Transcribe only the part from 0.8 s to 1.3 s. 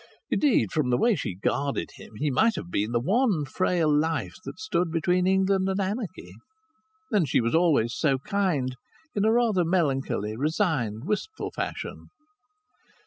the way